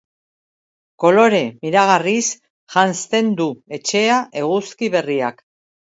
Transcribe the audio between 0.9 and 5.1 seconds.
Kolore miragarriz janzten du etxea eguzki